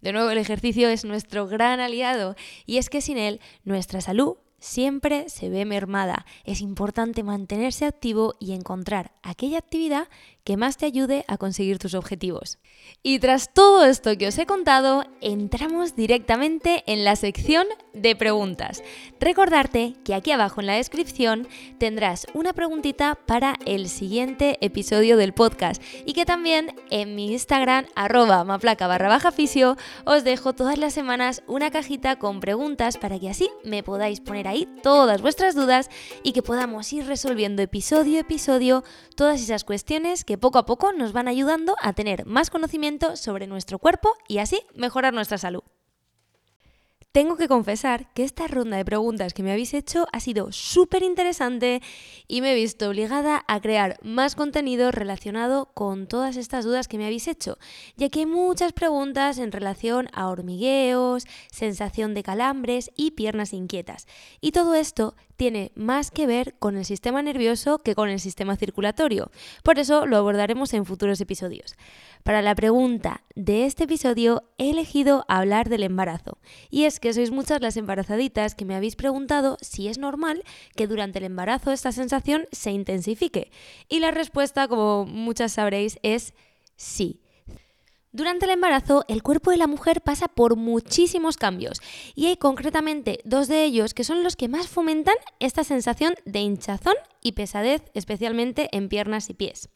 De 0.00 0.12
nuevo, 0.12 0.30
el 0.30 0.38
ejercicio 0.38 0.88
es 0.88 1.04
nuestro 1.04 1.46
gran 1.46 1.78
aliado 1.78 2.34
y 2.66 2.78
es 2.78 2.90
que 2.90 3.00
sin 3.00 3.16
él 3.16 3.38
nuestra 3.62 4.00
salud 4.00 4.38
siempre 4.64 5.28
se 5.28 5.50
ve 5.50 5.64
mermada. 5.64 6.24
Es 6.44 6.60
importante 6.60 7.22
mantenerse 7.22 7.84
activo 7.84 8.34
y 8.40 8.52
encontrar 8.52 9.12
aquella 9.22 9.58
actividad 9.58 10.08
que 10.42 10.56
más 10.56 10.76
te 10.76 10.86
ayude 10.86 11.24
a 11.28 11.38
conseguir 11.38 11.78
tus 11.78 11.94
objetivos. 11.94 12.58
Y 13.02 13.18
tras 13.18 13.52
todo 13.52 13.84
esto 13.84 14.16
que 14.18 14.28
os 14.28 14.38
he 14.38 14.46
contado, 14.46 15.04
entramos 15.20 15.96
directamente 15.96 16.82
en 16.86 17.04
la 17.04 17.16
sección 17.16 17.66
de 17.94 18.16
preguntas. 18.16 18.82
Recordarte 19.20 19.94
que 20.04 20.14
aquí 20.14 20.32
abajo 20.32 20.60
en 20.60 20.66
la 20.66 20.74
descripción 20.74 21.48
tendrás 21.78 22.26
una 22.34 22.52
preguntita 22.52 23.14
para 23.26 23.56
el 23.64 23.88
siguiente 23.88 24.58
episodio 24.60 25.16
del 25.16 25.32
podcast 25.32 25.82
y 26.04 26.12
que 26.12 26.26
también 26.26 26.74
en 26.90 27.14
mi 27.14 27.32
Instagram 27.32 27.86
arroba 27.94 28.44
maplaca 28.44 28.86
barra 28.86 29.08
baja 29.08 29.32
fisio 29.32 29.76
os 30.04 30.24
dejo 30.24 30.52
todas 30.52 30.78
las 30.78 30.92
semanas 30.92 31.42
una 31.46 31.70
cajita 31.70 32.18
con 32.18 32.40
preguntas 32.40 32.98
para 32.98 33.18
que 33.18 33.30
así 33.30 33.48
me 33.64 33.82
podáis 33.82 34.20
poner 34.20 34.48
ahí 34.48 34.53
todas 34.82 35.20
vuestras 35.20 35.54
dudas 35.54 35.90
y 36.22 36.32
que 36.32 36.42
podamos 36.42 36.92
ir 36.92 37.06
resolviendo 37.06 37.62
episodio 37.62 38.18
a 38.18 38.20
episodio 38.20 38.84
todas 39.16 39.42
esas 39.42 39.64
cuestiones 39.64 40.24
que 40.24 40.38
poco 40.38 40.58
a 40.58 40.66
poco 40.66 40.92
nos 40.92 41.12
van 41.12 41.28
ayudando 41.28 41.76
a 41.80 41.92
tener 41.92 42.26
más 42.26 42.50
conocimiento 42.50 43.16
sobre 43.16 43.46
nuestro 43.46 43.78
cuerpo 43.78 44.14
y 44.28 44.38
así 44.38 44.62
mejorar 44.74 45.12
nuestra 45.12 45.38
salud. 45.38 45.62
Tengo 47.14 47.36
que 47.36 47.46
confesar 47.46 48.12
que 48.12 48.24
esta 48.24 48.48
ronda 48.48 48.76
de 48.76 48.84
preguntas 48.84 49.34
que 49.34 49.44
me 49.44 49.52
habéis 49.52 49.72
hecho 49.72 50.08
ha 50.12 50.18
sido 50.18 50.50
súper 50.50 51.04
interesante 51.04 51.80
y 52.26 52.40
me 52.40 52.50
he 52.50 52.54
visto 52.56 52.88
obligada 52.88 53.44
a 53.46 53.60
crear 53.60 54.00
más 54.02 54.34
contenido 54.34 54.90
relacionado 54.90 55.66
con 55.74 56.08
todas 56.08 56.36
estas 56.36 56.64
dudas 56.64 56.88
que 56.88 56.98
me 56.98 57.04
habéis 57.04 57.28
hecho, 57.28 57.56
ya 57.96 58.08
que 58.08 58.18
hay 58.18 58.26
muchas 58.26 58.72
preguntas 58.72 59.38
en 59.38 59.52
relación 59.52 60.08
a 60.12 60.26
hormigueos, 60.26 61.24
sensación 61.52 62.14
de 62.14 62.24
calambres 62.24 62.90
y 62.96 63.12
piernas 63.12 63.52
inquietas. 63.52 64.08
Y 64.40 64.50
todo 64.50 64.74
esto 64.74 65.14
tiene 65.36 65.70
más 65.76 66.10
que 66.10 66.26
ver 66.26 66.56
con 66.58 66.76
el 66.76 66.84
sistema 66.84 67.22
nervioso 67.22 67.78
que 67.78 67.94
con 67.94 68.08
el 68.08 68.20
sistema 68.20 68.56
circulatorio. 68.56 69.30
Por 69.62 69.78
eso 69.78 70.06
lo 70.06 70.16
abordaremos 70.16 70.74
en 70.74 70.84
futuros 70.84 71.20
episodios. 71.20 71.76
Para 72.22 72.42
la 72.42 72.54
pregunta 72.54 73.22
de 73.34 73.66
este 73.66 73.84
episodio 73.84 74.44
he 74.58 74.70
elegido 74.70 75.24
hablar 75.28 75.68
del 75.68 75.82
embarazo. 75.82 76.38
Y 76.70 76.84
es 76.84 77.00
que 77.04 77.12
sois 77.12 77.30
muchas 77.30 77.60
las 77.60 77.76
embarazaditas 77.76 78.54
que 78.54 78.64
me 78.64 78.74
habéis 78.74 78.96
preguntado 78.96 79.58
si 79.60 79.88
es 79.88 79.98
normal 79.98 80.42
que 80.74 80.86
durante 80.86 81.18
el 81.18 81.26
embarazo 81.26 81.70
esta 81.70 81.92
sensación 81.92 82.48
se 82.50 82.70
intensifique. 82.70 83.50
Y 83.90 84.00
la 84.00 84.10
respuesta, 84.10 84.68
como 84.68 85.04
muchas 85.04 85.52
sabréis, 85.52 85.98
es 86.02 86.32
sí. 86.76 87.20
Durante 88.10 88.46
el 88.46 88.52
embarazo, 88.52 89.04
el 89.06 89.22
cuerpo 89.22 89.50
de 89.50 89.58
la 89.58 89.66
mujer 89.66 90.00
pasa 90.00 90.28
por 90.28 90.56
muchísimos 90.56 91.36
cambios 91.36 91.82
y 92.14 92.24
hay 92.24 92.38
concretamente 92.38 93.18
dos 93.26 93.48
de 93.48 93.64
ellos 93.64 93.92
que 93.92 94.04
son 94.04 94.24
los 94.24 94.34
que 94.34 94.48
más 94.48 94.68
fomentan 94.68 95.16
esta 95.40 95.62
sensación 95.62 96.14
de 96.24 96.38
hinchazón 96.38 96.94
y 97.20 97.32
pesadez, 97.32 97.82
especialmente 97.92 98.70
en 98.72 98.88
piernas 98.88 99.28
y 99.28 99.34
pies. 99.34 99.68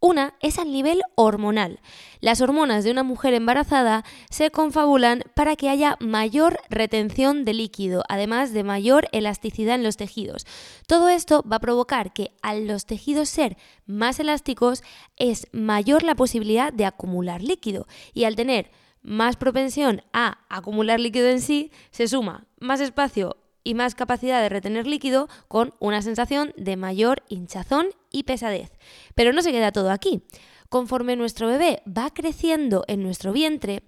Una 0.00 0.34
es 0.40 0.58
al 0.58 0.72
nivel 0.72 1.00
hormonal. 1.14 1.80
Las 2.20 2.40
hormonas 2.42 2.84
de 2.84 2.90
una 2.90 3.02
mujer 3.02 3.32
embarazada 3.32 4.04
se 4.30 4.50
confabulan 4.50 5.24
para 5.34 5.56
que 5.56 5.70
haya 5.70 5.96
mayor 6.00 6.60
retención 6.68 7.44
de 7.44 7.54
líquido, 7.54 8.02
además 8.08 8.52
de 8.52 8.62
mayor 8.62 9.08
elasticidad 9.12 9.74
en 9.76 9.82
los 9.82 9.96
tejidos. 9.96 10.46
Todo 10.86 11.08
esto 11.08 11.42
va 11.50 11.56
a 11.56 11.60
provocar 11.60 12.12
que 12.12 12.32
al 12.42 12.66
los 12.66 12.84
tejidos 12.84 13.30
ser 13.30 13.56
más 13.86 14.20
elásticos 14.20 14.82
es 15.16 15.46
mayor 15.52 16.02
la 16.02 16.14
posibilidad 16.14 16.72
de 16.72 16.84
acumular 16.84 17.42
líquido 17.42 17.86
y 18.12 18.24
al 18.24 18.36
tener 18.36 18.70
más 19.02 19.36
propensión 19.36 20.02
a 20.12 20.40
acumular 20.48 21.00
líquido 21.00 21.28
en 21.28 21.40
sí, 21.40 21.70
se 21.90 22.08
suma 22.08 22.46
más 22.58 22.80
espacio 22.80 23.36
y 23.66 23.74
más 23.74 23.96
capacidad 23.96 24.40
de 24.40 24.48
retener 24.48 24.86
líquido 24.86 25.28
con 25.48 25.74
una 25.80 26.00
sensación 26.00 26.54
de 26.56 26.76
mayor 26.76 27.24
hinchazón 27.28 27.88
y 28.12 28.22
pesadez. 28.22 28.70
Pero 29.16 29.32
no 29.32 29.42
se 29.42 29.50
queda 29.50 29.72
todo 29.72 29.90
aquí. 29.90 30.22
Conforme 30.68 31.16
nuestro 31.16 31.48
bebé 31.48 31.82
va 31.86 32.10
creciendo 32.12 32.84
en 32.88 33.02
nuestro 33.02 33.32
vientre, 33.32 33.82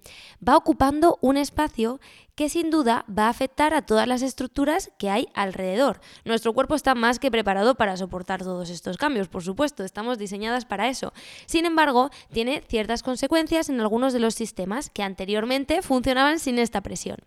va 0.47 0.55
ocupando 0.57 1.17
un 1.21 1.37
espacio 1.37 1.99
que 2.39 2.47
sin 2.47 2.69
duda 2.69 3.03
va 3.09 3.25
a 3.25 3.29
afectar 3.31 3.73
a 3.73 3.81
todas 3.81 4.07
las 4.07 4.21
estructuras 4.21 4.91
que 4.97 5.09
hay 5.09 5.27
alrededor. 5.33 5.99
Nuestro 6.23 6.53
cuerpo 6.53 6.73
está 6.73 6.95
más 6.95 7.19
que 7.19 7.29
preparado 7.29 7.75
para 7.75 7.97
soportar 7.97 8.43
todos 8.43 8.69
estos 8.69 8.95
cambios, 8.95 9.27
por 9.27 9.43
supuesto, 9.43 9.83
estamos 9.83 10.17
diseñadas 10.17 10.63
para 10.63 10.87
eso. 10.87 11.11
Sin 11.47 11.65
embargo, 11.65 12.11
tiene 12.31 12.63
ciertas 12.69 13.03
consecuencias 13.03 13.67
en 13.67 13.81
algunos 13.81 14.13
de 14.13 14.19
los 14.19 14.35
sistemas 14.35 14.89
que 14.89 15.03
anteriormente 15.03 15.81
funcionaban 15.81 16.39
sin 16.39 16.59
esta 16.59 16.79
presión. 16.79 17.17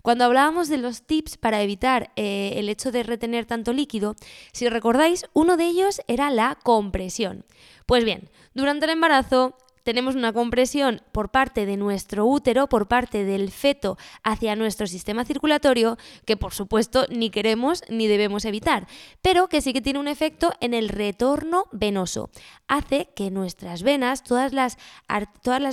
Cuando 0.00 0.24
hablábamos 0.24 0.68
de 0.68 0.78
los 0.78 1.02
tips 1.02 1.36
para 1.36 1.60
evitar 1.60 2.10
eh, 2.16 2.54
el 2.56 2.70
hecho 2.70 2.90
de 2.90 3.02
retener 3.02 3.44
tanto 3.44 3.74
líquido, 3.74 4.16
si 4.52 4.70
recordáis, 4.70 5.26
uno 5.34 5.58
de 5.58 5.66
ellos 5.66 6.00
era 6.08 6.30
la 6.30 6.58
compresión. 6.62 7.44
Pues 7.86 8.04
bien, 8.04 8.30
durante 8.54 8.86
el 8.86 8.92
embarazo 8.92 9.56
tenemos 9.84 10.16
una 10.16 10.32
compresión 10.32 11.02
por 11.12 11.30
parte 11.30 11.66
de 11.66 11.76
nuestro 11.76 12.26
útero, 12.26 12.68
por 12.68 12.88
parte 12.88 13.24
del 13.24 13.50
feto 13.50 13.96
hacia 14.22 14.56
nuestro 14.56 14.86
sistema 14.86 15.24
circulatorio, 15.24 15.98
que 16.24 16.36
por 16.36 16.54
supuesto 16.54 17.06
ni 17.10 17.30
queremos 17.30 17.82
ni 17.88 18.08
debemos 18.08 18.46
evitar, 18.46 18.88
pero 19.22 19.48
que 19.48 19.60
sí 19.60 19.72
que 19.72 19.82
tiene 19.82 19.98
un 19.98 20.08
efecto 20.08 20.52
en 20.60 20.74
el 20.74 20.88
retorno 20.88 21.66
venoso. 21.70 22.30
Hace 22.66 23.10
que 23.14 23.30
nuestras 23.30 23.82
venas, 23.82 24.24
todas 24.24 24.54
las, 24.54 24.78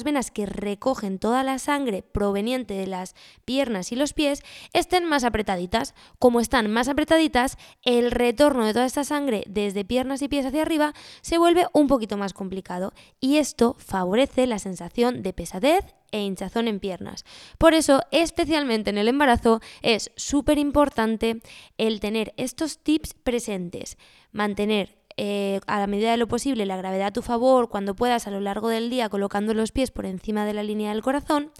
venas 0.03 0.29
que 0.29 0.45
recogen 0.45 1.17
toda 1.17 1.43
la 1.43 1.57
sangre 1.57 2.03
proveniente 2.03 2.73
de 2.73 2.87
las 2.87 3.15
piernas 3.45 3.93
y 3.93 3.95
los 3.95 4.11
pies, 4.11 4.43
estén 4.73 5.05
más 5.05 5.23
apretaditas. 5.23 5.95
Como 6.19 6.41
están 6.41 6.69
más 6.69 6.89
apretaditas, 6.89 7.57
el 7.83 8.11
retorno 8.11 8.65
de 8.65 8.73
toda 8.73 8.85
esta 8.85 9.05
sangre 9.05 9.45
desde 9.47 9.85
piernas 9.85 10.21
y 10.21 10.27
pies 10.27 10.45
hacia 10.45 10.63
arriba 10.63 10.93
se 11.21 11.37
vuelve 11.37 11.65
un 11.71 11.87
poquito 11.87 12.17
más 12.17 12.33
complicado 12.33 12.93
y 13.21 13.37
esto 13.37 13.77
favorece 13.79 14.00
la 14.47 14.59
sensación 14.59 15.23
de 15.23 15.33
pesadez 15.33 15.85
e 16.11 16.21
hinchazón 16.21 16.67
en 16.67 16.79
piernas. 16.79 17.25
Por 17.57 17.73
eso, 17.73 18.01
especialmente 18.11 18.89
en 18.89 18.97
el 18.97 19.07
embarazo, 19.07 19.61
es 19.81 20.11
súper 20.15 20.57
importante 20.57 21.41
el 21.77 21.99
tener 21.99 22.33
estos 22.37 22.79
tips 22.79 23.13
presentes. 23.13 23.97
Mantener 24.31 24.97
eh, 25.17 25.59
a 25.67 25.79
la 25.79 25.87
medida 25.87 26.11
de 26.11 26.17
lo 26.17 26.27
posible 26.27 26.65
la 26.65 26.77
gravedad 26.77 27.07
a 27.07 27.13
tu 27.13 27.21
favor 27.21 27.69
cuando 27.69 27.95
puedas 27.95 28.27
a 28.27 28.31
lo 28.31 28.39
largo 28.39 28.69
del 28.69 28.89
día 28.89 29.09
colocando 29.09 29.53
los 29.53 29.71
pies 29.71 29.91
por 29.91 30.05
encima 30.05 30.45
de 30.45 30.53
la 30.53 30.63
línea 30.63 30.93
del 30.93 31.01
corazón 31.01 31.51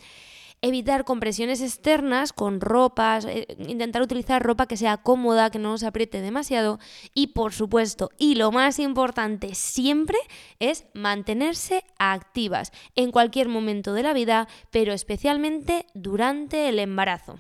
evitar 0.62 1.06
compresiones 1.06 1.62
externas 1.62 2.34
con 2.34 2.62
ropas, 2.62 3.26
eh, 3.26 3.48
intentar 3.68 4.02
utilizar 4.02 4.44
ropa 4.44 4.68
que 4.68 4.78
sea 4.78 4.98
cómoda, 4.98 5.50
que 5.50 5.60
no 5.60 5.78
se 5.78 5.88
apriete 5.88 6.22
demasiado 6.22 6.80
y 7.14 7.28
por 7.28 7.54
supuesto, 7.54 8.10
y 8.18 8.36
lo 8.36 8.52
más 8.52 8.80
importante 8.80 9.56
siempre 9.56 10.18
es 10.60 10.86
mantenerse 10.94 11.84
activas 11.98 12.72
en 12.96 13.12
cualquier 13.12 13.48
momento 13.48 13.94
de 13.94 14.04
la 14.04 14.14
vida, 14.14 14.48
pero 14.70 14.94
especialmente 14.94 15.86
durante 15.94 16.70
el 16.70 16.80
embarazo. 16.80 17.40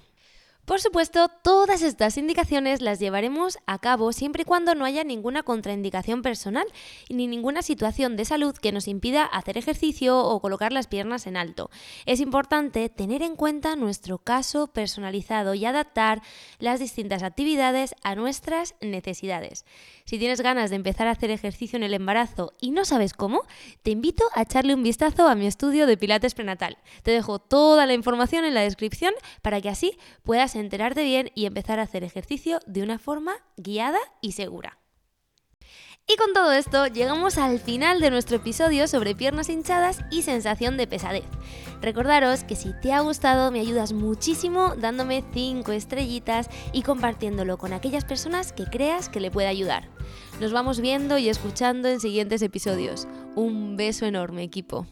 Por 0.65 0.79
supuesto, 0.79 1.27
todas 1.27 1.81
estas 1.81 2.17
indicaciones 2.17 2.81
las 2.81 2.99
llevaremos 2.99 3.57
a 3.65 3.79
cabo 3.79 4.13
siempre 4.13 4.43
y 4.43 4.45
cuando 4.45 4.75
no 4.75 4.85
haya 4.85 5.03
ninguna 5.03 5.41
contraindicación 5.41 6.21
personal 6.21 6.67
ni 7.09 7.27
ninguna 7.27 7.63
situación 7.63 8.15
de 8.15 8.25
salud 8.25 8.55
que 8.55 8.71
nos 8.71 8.87
impida 8.87 9.25
hacer 9.25 9.57
ejercicio 9.57 10.19
o 10.19 10.39
colocar 10.39 10.71
las 10.71 10.87
piernas 10.87 11.25
en 11.25 11.35
alto. 11.35 11.71
Es 12.05 12.19
importante 12.19 12.89
tener 12.89 13.23
en 13.23 13.35
cuenta 13.35 13.75
nuestro 13.75 14.19
caso 14.19 14.67
personalizado 14.67 15.55
y 15.55 15.65
adaptar 15.65 16.21
las 16.59 16.79
distintas 16.79 17.23
actividades 17.23 17.95
a 18.03 18.13
nuestras 18.15 18.75
necesidades. 18.81 19.65
Si 20.05 20.19
tienes 20.19 20.41
ganas 20.41 20.69
de 20.69 20.75
empezar 20.75 21.07
a 21.07 21.11
hacer 21.11 21.31
ejercicio 21.31 21.77
en 21.77 21.83
el 21.83 21.93
embarazo 21.93 22.53
y 22.61 22.71
no 22.71 22.85
sabes 22.85 23.13
cómo, 23.13 23.41
te 23.81 23.91
invito 23.91 24.25
a 24.33 24.43
echarle 24.43 24.75
un 24.75 24.83
vistazo 24.83 25.27
a 25.27 25.35
mi 25.35 25.47
estudio 25.47 25.87
de 25.87 25.97
Pilates 25.97 26.35
prenatal. 26.35 26.77
Te 27.01 27.11
dejo 27.11 27.39
toda 27.39 27.85
la 27.85 27.93
información 27.93 28.45
en 28.45 28.53
la 28.53 28.61
descripción 28.61 29.13
para 29.41 29.59
que 29.59 29.69
así 29.69 29.97
puedas 30.23 30.50
enterarte 30.55 31.03
bien 31.03 31.31
y 31.35 31.45
empezar 31.45 31.79
a 31.79 31.83
hacer 31.83 32.03
ejercicio 32.03 32.59
de 32.65 32.83
una 32.83 32.99
forma 32.99 33.33
guiada 33.57 33.99
y 34.21 34.33
segura. 34.33 34.81
Y 36.07 36.17
con 36.17 36.33
todo 36.33 36.51
esto 36.51 36.87
llegamos 36.87 37.37
al 37.37 37.59
final 37.59 38.01
de 38.01 38.09
nuestro 38.09 38.37
episodio 38.37 38.87
sobre 38.87 39.15
piernas 39.15 39.49
hinchadas 39.49 39.99
y 40.11 40.23
sensación 40.23 40.75
de 40.75 40.87
pesadez. 40.87 41.23
Recordaros 41.81 42.43
que 42.43 42.55
si 42.55 42.73
te 42.81 42.91
ha 42.91 42.99
gustado 42.99 43.51
me 43.51 43.59
ayudas 43.59 43.93
muchísimo 43.93 44.75
dándome 44.75 45.23
5 45.33 45.71
estrellitas 45.71 46.49
y 46.73 46.81
compartiéndolo 46.81 47.57
con 47.57 47.71
aquellas 47.71 48.03
personas 48.03 48.51
que 48.51 48.65
creas 48.65 49.09
que 49.09 49.21
le 49.21 49.31
puede 49.31 49.47
ayudar. 49.47 49.89
Nos 50.41 50.51
vamos 50.51 50.81
viendo 50.81 51.17
y 51.17 51.29
escuchando 51.29 51.87
en 51.87 51.99
siguientes 51.99 52.41
episodios. 52.41 53.07
Un 53.35 53.77
beso 53.77 54.05
enorme 54.05 54.43
equipo. 54.43 54.87